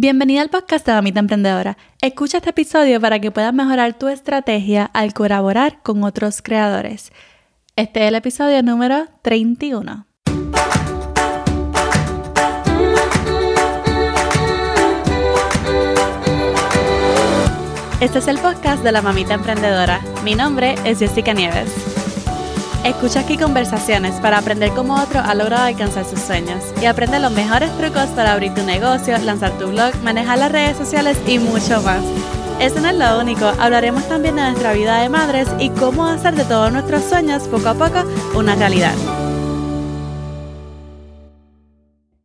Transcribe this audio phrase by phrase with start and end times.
[0.00, 1.76] Bienvenida al podcast de Mamita Emprendedora.
[2.00, 7.10] Escucha este episodio para que puedas mejorar tu estrategia al colaborar con otros creadores.
[7.74, 10.06] Este es el episodio número 31.
[18.00, 20.00] Este es el podcast de la Mamita Emprendedora.
[20.22, 21.87] Mi nombre es Jessica Nieves.
[22.84, 27.32] Escucha aquí conversaciones para aprender cómo otro ha logrado alcanzar sus sueños y aprende los
[27.32, 31.82] mejores trucos para abrir tu negocio, lanzar tu blog, manejar las redes sociales y mucho
[31.82, 32.02] más.
[32.60, 36.34] Eso no es lo único, hablaremos también de nuestra vida de madres y cómo hacer
[36.34, 38.04] de todos nuestros sueños poco a poco
[38.36, 38.94] una realidad.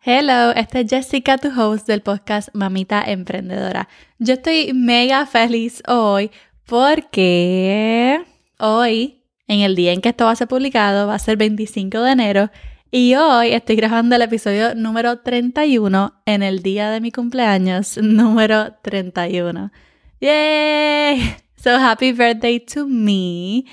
[0.00, 3.88] Hello, esta es Jessica, tu host del podcast Mamita Emprendedora.
[4.20, 6.30] Yo estoy mega feliz hoy
[6.64, 8.24] porque
[8.58, 9.15] hoy
[9.48, 12.12] en el día en que esto va a ser publicado, va a ser 25 de
[12.12, 12.50] enero.
[12.90, 18.74] Y hoy estoy grabando el episodio número 31 en el día de mi cumpleaños, número
[18.82, 19.72] 31.
[20.20, 21.36] ¡Yay!
[21.56, 23.64] So happy birthday to me.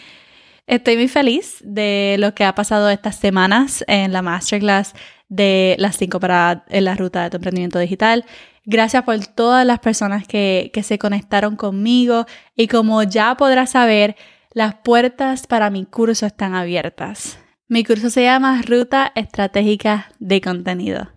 [0.66, 4.94] Estoy muy feliz de lo que ha pasado estas semanas en la masterclass
[5.30, 8.26] de las 5 para en la ruta de tu emprendimiento digital.
[8.66, 14.16] Gracias por todas las personas que, que se conectaron conmigo y como ya podrás saber,
[14.54, 17.40] las puertas para mi curso están abiertas.
[17.68, 21.10] Mi curso se llama Ruta Estratégica de Contenido.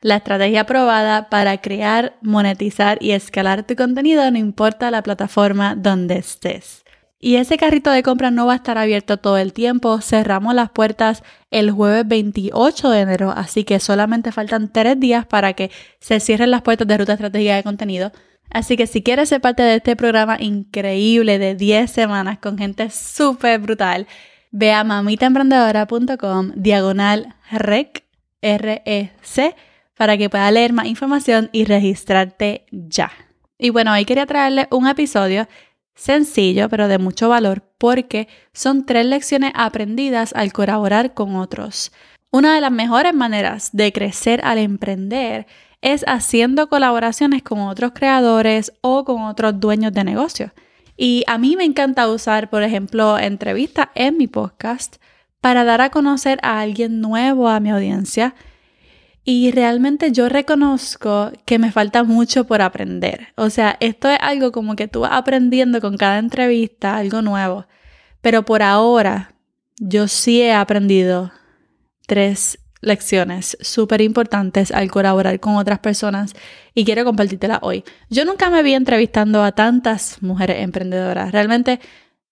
[0.00, 6.18] La estrategia aprobada para crear, monetizar y escalar tu contenido no importa la plataforma donde
[6.18, 6.84] estés.
[7.18, 10.00] Y ese carrito de compra no va a estar abierto todo el tiempo.
[10.00, 15.54] Cerramos las puertas el jueves 28 de enero, así que solamente faltan tres días para
[15.54, 15.70] que
[16.00, 18.12] se cierren las puertas de Ruta Estratégica de Contenido.
[18.50, 22.90] Así que si quieres ser parte de este programa increíble de 10 semanas con gente
[22.90, 24.06] súper brutal,
[24.50, 28.04] ve a mamitaemprendedora.com diagonal rec,
[28.40, 29.56] R-E-C,
[29.96, 33.10] para que puedas leer más información y registrarte ya.
[33.58, 35.48] Y bueno, hoy quería traerles un episodio
[35.94, 41.92] sencillo, pero de mucho valor, porque son tres lecciones aprendidas al colaborar con otros.
[42.30, 45.46] Una de las mejores maneras de crecer al emprender
[45.84, 50.50] es haciendo colaboraciones con otros creadores o con otros dueños de negocios.
[50.96, 54.96] Y a mí me encanta usar, por ejemplo, entrevistas en mi podcast
[55.42, 58.34] para dar a conocer a alguien nuevo a mi audiencia.
[59.24, 63.28] Y realmente yo reconozco que me falta mucho por aprender.
[63.36, 67.66] O sea, esto es algo como que tú vas aprendiendo con cada entrevista, algo nuevo.
[68.22, 69.34] Pero por ahora,
[69.78, 71.30] yo sí he aprendido
[72.06, 76.34] tres lecciones súper importantes al colaborar con otras personas
[76.74, 77.84] y quiero compartírtela hoy.
[78.10, 81.32] Yo nunca me vi entrevistando a tantas mujeres emprendedoras.
[81.32, 81.80] Realmente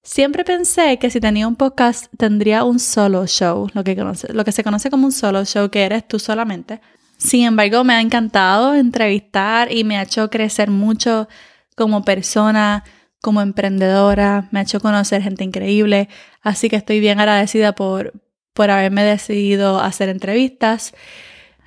[0.03, 4.53] siempre pensé que si tenía un podcast tendría un solo show, lo que, lo que
[4.53, 6.81] se conoce como un solo show, que eres tú solamente.
[7.19, 11.29] Sin embargo, me ha encantado entrevistar y me ha hecho crecer mucho
[11.77, 12.85] como persona,
[13.23, 16.09] como emprendedora, me ha hecho conocer gente increíble,
[16.43, 18.13] así que estoy bien agradecida por,
[18.53, 20.95] por haberme decidido hacer entrevistas.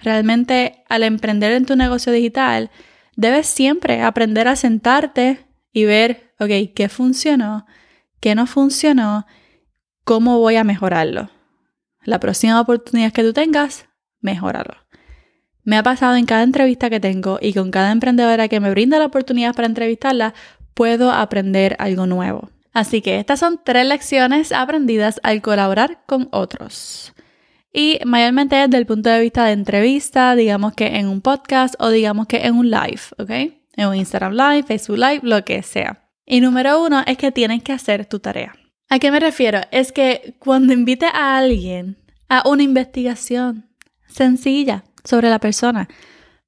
[0.01, 2.69] Realmente al emprender en tu negocio digital,
[3.16, 7.66] debes siempre aprender a sentarte y ver, ok, qué funcionó,
[8.19, 9.25] qué no funcionó,
[10.03, 11.29] cómo voy a mejorarlo.
[12.03, 13.88] La próxima oportunidad que tú tengas,
[14.22, 14.75] mejóralo.
[15.63, 19.00] Me ha pasado en cada entrevista que tengo y con cada emprendedora que me brinda
[19.00, 20.35] la oportunidad para entrevistarla,
[20.75, 22.51] puedo aprender algo nuevo.
[22.75, 27.13] Así que estas son tres lecciones aprendidas al colaborar con otros.
[27.72, 31.88] Y mayormente desde el punto de vista de entrevista, digamos que en un podcast o
[31.88, 33.30] digamos que en un live, ¿ok?
[33.78, 36.09] En un Instagram Live, Facebook Live, lo que sea.
[36.25, 38.53] Y número uno es que tienes que hacer tu tarea.
[38.90, 39.62] ¿A qué me refiero?
[39.72, 41.97] Es que cuando invite a alguien
[42.28, 43.69] a una investigación
[44.06, 45.88] sencilla sobre la persona,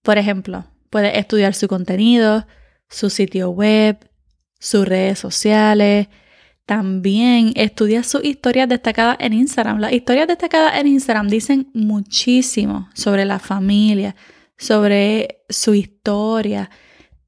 [0.01, 2.45] por ejemplo, puedes estudiar su contenido,
[2.89, 4.06] su sitio web,
[4.59, 6.07] sus redes sociales.
[6.66, 9.79] También estudia sus historias destacadas en Instagram.
[9.79, 14.16] Las historias destacadas en Instagram dicen muchísimo sobre la familia,
[14.57, 16.69] sobre su historia.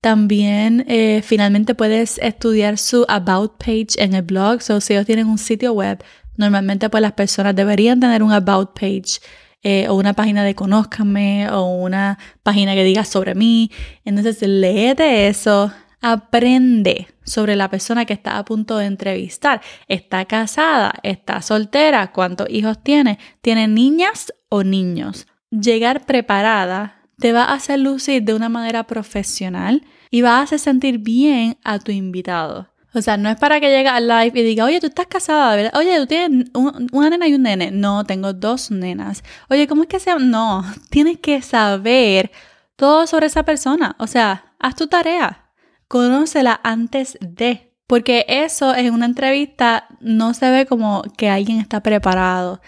[0.02, 4.62] También eh, finalmente puedes estudiar su About page en el blog.
[4.62, 6.04] So, si ellos tienen un sitio web,
[6.38, 9.20] normalmente pues las personas deberían tener un About page
[9.62, 13.72] eh, o una página de Conózcanme o una página que diga sobre mí.
[14.06, 19.62] Entonces, léete eso, Aprende sobre la persona que está a punto de entrevistar.
[19.88, 20.94] ¿Está casada?
[21.04, 22.12] ¿Está soltera?
[22.12, 23.20] ¿Cuántos hijos tiene?
[23.42, 25.28] ¿Tiene niñas o niños?
[25.52, 30.60] Llegar preparada te va a hacer lucir de una manera profesional y va a hacer
[30.60, 32.70] sentir bien a tu invitado.
[32.94, 35.72] O sea, no es para que llegue al live y diga, oye, tú estás casada.
[35.76, 36.50] Oye, tú tienes
[36.92, 37.70] una nena y un nene.
[37.72, 39.24] No, tengo dos nenas.
[39.50, 42.32] Oye, ¿cómo es que se No, tienes que saber
[42.76, 43.96] todo sobre esa persona.
[44.00, 45.49] O sea, haz tu tarea,
[45.90, 51.82] conócela antes de, porque eso en una entrevista no se ve como que alguien está
[51.82, 52.62] preparado,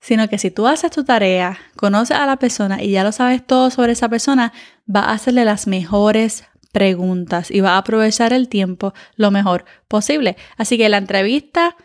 [0.00, 3.46] sino que si tú haces tu tarea, conoces a la persona y ya lo sabes
[3.46, 4.52] todo sobre esa persona,
[4.94, 10.36] va a hacerle las mejores preguntas y va a aprovechar el tiempo lo mejor posible.
[10.58, 11.76] Así que la entrevista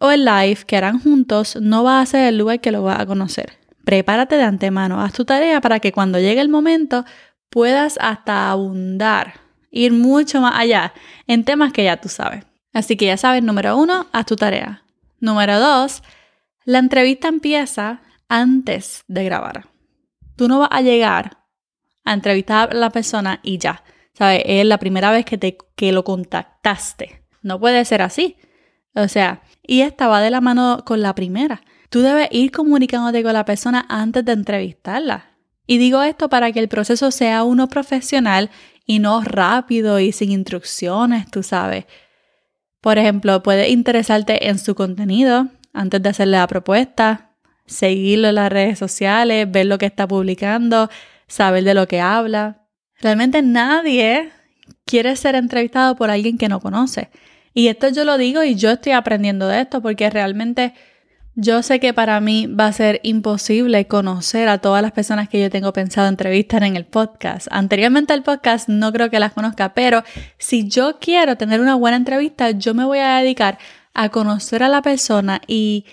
[0.00, 3.00] o el live que harán juntos no va a ser el lugar que lo va
[3.00, 3.52] a conocer.
[3.84, 7.04] Prepárate de antemano, haz tu tarea para que cuando llegue el momento
[7.48, 9.45] puedas hasta abundar,
[9.76, 10.92] ir mucho más allá
[11.26, 12.44] en temas que ya tú sabes.
[12.72, 14.82] Así que ya sabes, número uno, haz tu tarea.
[15.20, 16.02] Número dos,
[16.64, 19.68] la entrevista empieza antes de grabar.
[20.36, 21.38] Tú no vas a llegar
[22.04, 23.82] a entrevistar a la persona y ya.
[24.12, 24.42] ¿Sabes?
[24.46, 27.22] Es la primera vez que, te, que lo contactaste.
[27.42, 28.36] No puede ser así.
[28.94, 31.62] O sea, y esta va de la mano con la primera.
[31.90, 35.36] Tú debes ir comunicándote con la persona antes de entrevistarla.
[35.66, 38.50] Y digo esto para que el proceso sea uno profesional
[38.86, 41.84] y no rápido y sin instrucciones, tú sabes.
[42.80, 47.32] Por ejemplo, puedes interesarte en su contenido antes de hacerle la propuesta,
[47.66, 50.88] seguirlo en las redes sociales, ver lo que está publicando,
[51.26, 52.62] saber de lo que habla.
[53.00, 54.30] Realmente nadie
[54.84, 57.10] quiere ser entrevistado por alguien que no conoce.
[57.52, 60.74] Y esto yo lo digo y yo estoy aprendiendo de esto porque realmente
[61.36, 65.38] yo sé que para mí va a ser imposible conocer a todas las personas que
[65.38, 67.46] yo tengo pensado entrevistar en el podcast.
[67.50, 70.02] Anteriormente al podcast no creo que las conozca, pero
[70.38, 73.58] si yo quiero tener una buena entrevista, yo me voy a dedicar
[73.92, 75.84] a conocer a la persona y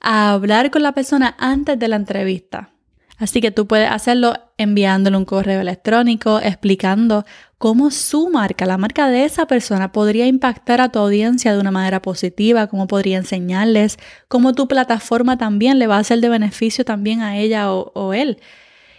[0.00, 2.70] a hablar con la persona antes de la entrevista.
[3.18, 7.24] Así que tú puedes hacerlo enviándole un correo electrónico explicando
[7.64, 11.70] cómo su marca, la marca de esa persona, podría impactar a tu audiencia de una
[11.70, 13.96] manera positiva, cómo podría enseñarles,
[14.28, 18.12] cómo tu plataforma también le va a ser de beneficio también a ella o, o
[18.12, 18.36] él.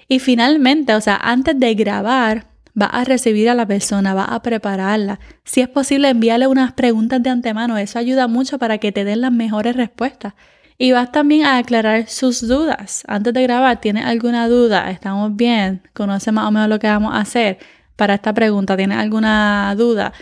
[0.07, 4.41] Y finalmente, o sea, antes de grabar, va a recibir a la persona, va a
[4.41, 5.19] prepararla.
[5.44, 7.77] Si es posible, envíale unas preguntas de antemano.
[7.77, 10.33] Eso ayuda mucho para que te den las mejores respuestas.
[10.79, 13.03] Y vas también a aclarar sus dudas.
[13.07, 14.89] Antes de grabar, ¿tienes alguna duda?
[14.89, 15.83] ¿Estamos bien?
[15.94, 17.59] ¿Conoce más o menos lo que vamos a hacer
[17.95, 18.77] para esta pregunta?
[18.77, 20.13] ¿Tienes alguna duda?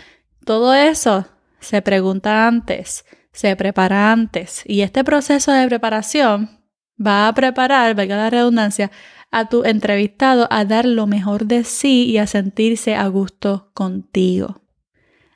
[0.44, 1.26] Todo eso
[1.60, 4.62] se pregunta antes, se prepara antes.
[4.66, 6.60] Y este proceso de preparación
[7.04, 8.90] va a preparar, valga la redundancia,
[9.30, 14.60] a tu entrevistado a dar lo mejor de sí y a sentirse a gusto contigo.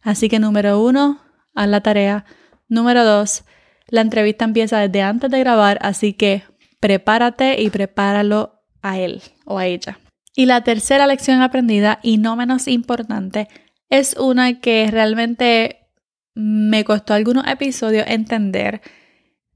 [0.03, 1.21] Así que número uno,
[1.55, 2.25] haz la tarea.
[2.69, 3.45] Número dos,
[3.89, 6.45] la entrevista empieza desde antes de grabar, así que
[6.79, 9.99] prepárate y prepáralo a él o a ella.
[10.39, 13.49] Y la tercera lección aprendida, y no menos importante,
[13.91, 15.89] es una que realmente
[16.37, 18.81] me costó algunos episodios entender.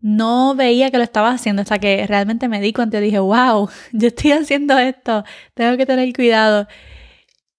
[0.01, 3.71] No veía que lo estaba haciendo hasta que realmente me di cuenta y dije, wow,
[3.93, 5.23] yo estoy haciendo esto,
[5.55, 6.67] tengo que tener cuidado.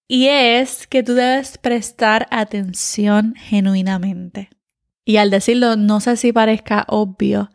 [0.06, 4.50] Y es que tú debes prestar atención genuinamente.
[5.02, 7.50] Y al decirlo, no sé si parezca obvio,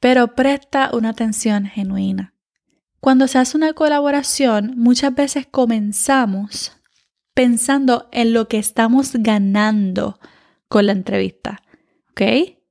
[0.00, 2.31] pero presta una atención genuina.
[3.02, 6.70] Cuando se hace una colaboración, muchas veces comenzamos
[7.34, 10.20] pensando en lo que estamos ganando
[10.68, 11.64] con la entrevista.
[12.12, 12.22] ¿Ok?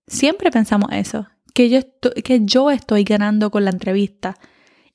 [0.07, 1.81] Siempre pensamos eso, que yo,
[2.23, 4.37] que yo estoy ganando con la entrevista.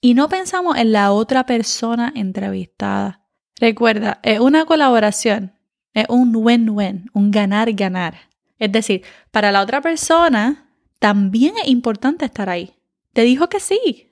[0.00, 3.21] Y no pensamos en la otra persona entrevistada.
[3.61, 5.53] Recuerda, es una colaboración,
[5.93, 8.16] es un win-win, un ganar-ganar.
[8.59, 9.02] Es decir,
[9.33, 12.73] para la otra persona también es importante estar ahí.
[13.12, 14.07] Te dijo que sí,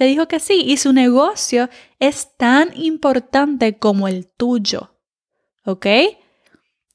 [0.00, 4.96] te dijo que sí y su negocio es tan importante como el tuyo.
[5.66, 5.84] ¿Ok?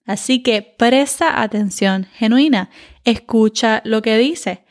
[0.08, 2.72] Así que presta atención genuina,
[3.04, 4.66] escucha lo que dice,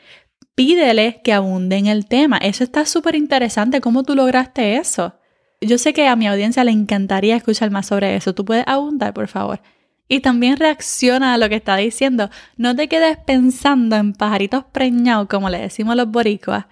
[0.53, 2.35] pídele que abunde en el tema.
[2.35, 5.17] Eso está súper interesante, ¿cómo tú lograste eso?
[5.61, 8.35] Yo sé que a mi audiencia le encantaría escuchar más sobre eso.
[8.35, 9.61] ¿Tú puedes abundar, por favor?
[10.09, 12.29] Y también reacciona a lo que está diciendo.
[12.57, 16.65] No te quedes pensando en pajaritos preñados, como le decimos los boricuas,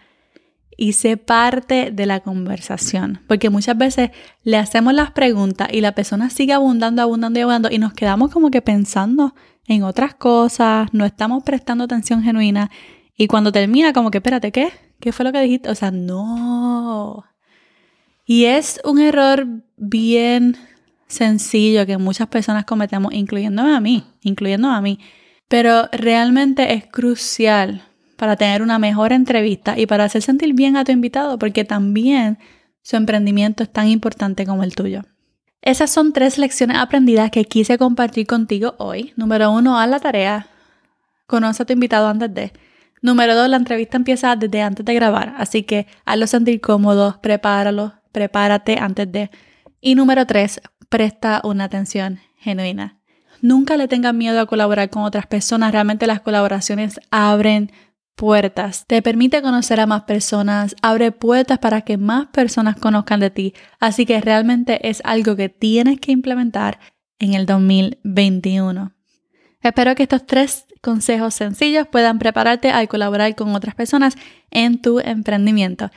[0.77, 3.22] y sé parte de la conversación.
[3.27, 4.12] Porque muchas veces
[4.44, 8.32] le hacemos las preguntas y la persona sigue abundando, abundando y abundando y nos quedamos
[8.32, 9.36] como que pensando
[9.68, 12.70] en otras cosas, no estamos prestando atención genuina
[13.15, 14.72] y cuando termina como que, espérate, ¿qué?
[15.00, 15.70] ¿Qué fue lo que dijiste?
[15.70, 17.25] O sea, no.
[18.25, 19.46] Y es un error
[19.77, 20.58] bien
[21.08, 25.00] sencillo que muchas personas cometemos, incluyéndome a mí, incluyéndome a mí.
[25.48, 27.84] Pero realmente es crucial
[28.24, 32.39] para tener una mejor entrevista y para hacer sentir bien a tu invitado, porque también
[32.82, 35.01] su emprendimiento es tan importante como el tuyo.
[35.62, 39.12] Esas son tres lecciones aprendidas que quise compartir contigo hoy.
[39.18, 40.48] Número uno, haz la tarea.
[41.27, 42.53] Conoce a tu invitado antes de.
[43.01, 47.92] Número dos, la entrevista empieza desde antes de grabar, así que hazlo sentir cómodo, prepáralo,
[48.13, 49.32] prepárate antes de.
[49.82, 53.01] Y número tres, presta una atención genuina.
[53.42, 55.74] Nunca le tengan miedo a colaborar con otras personas.
[55.74, 57.70] Realmente las colaboraciones abren
[58.15, 63.29] puertas, te permite conocer a más personas, abre puertas para que más personas conozcan de
[63.29, 63.53] ti.
[63.79, 66.79] Así que realmente es algo que tienes que implementar
[67.20, 68.93] en el 2021.
[69.62, 74.15] Espero que estos tres consejos sencillos puedan prepararte a colaborar con otras personas
[74.51, 75.89] en tu emprendimiento.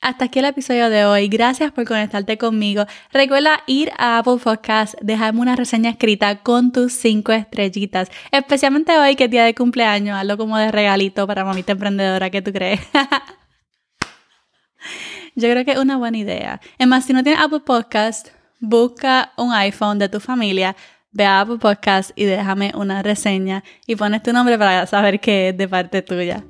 [0.00, 1.28] Hasta aquí el episodio de hoy.
[1.28, 2.84] Gracias por conectarte conmigo.
[3.12, 8.10] Recuerda ir a Apple Podcast, dejarme una reseña escrita con tus cinco estrellitas.
[8.30, 12.42] Especialmente hoy que es día de cumpleaños, hazlo como de regalito para mamita emprendedora que
[12.42, 12.80] tú crees.
[15.34, 16.60] Yo creo que es una buena idea.
[16.78, 18.28] Es más, si no tienes Apple Podcast,
[18.60, 20.76] busca un iPhone de tu familia,
[21.10, 25.48] ve a Apple Podcast y déjame una reseña y pones tu nombre para saber que
[25.48, 26.44] es de parte tuya.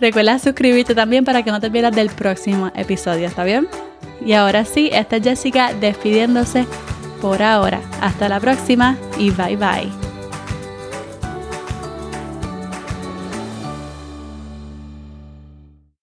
[0.00, 3.68] Recuerda suscribirte también para que no te pierdas del próximo episodio, ¿está bien?
[4.24, 6.66] Y ahora sí, esta es Jessica despidiéndose
[7.20, 7.80] por ahora.
[8.00, 10.07] Hasta la próxima y bye bye.